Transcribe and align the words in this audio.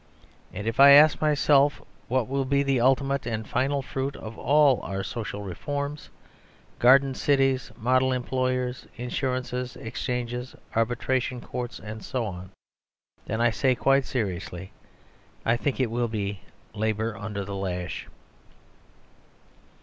And 0.51 0.65
if 0.65 0.79
I 0.79 0.93
ask 0.93 1.21
myself 1.21 1.79
what 2.07 2.27
will 2.27 2.43
be 2.43 2.63
the 2.63 2.81
ultimate 2.81 3.27
and 3.27 3.47
final 3.47 3.83
fruit 3.83 4.15
of 4.15 4.35
all 4.35 4.81
our 4.81 5.03
social 5.03 5.43
reforms, 5.43 6.09
garden 6.79 7.13
cities, 7.13 7.71
model 7.77 8.11
employers, 8.11 8.87
insurances, 8.97 9.75
exchanges, 9.75 10.55
arbitration 10.75 11.39
courts, 11.39 11.79
and 11.79 12.03
so 12.03 12.25
on, 12.25 12.49
then, 13.27 13.41
I 13.41 13.51
say, 13.51 13.75
quite 13.75 14.05
seriously, 14.05 14.71
"I 15.45 15.55
think 15.55 15.79
it 15.79 15.91
will 15.91 16.07
be 16.07 16.39
labour 16.73 17.15
under 17.15 17.45
the 17.45 17.55
lash." 17.55 18.07